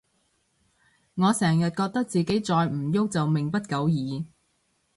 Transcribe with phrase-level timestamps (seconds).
[1.13, 4.25] 我成日覺得自己再唔郁就命不久矣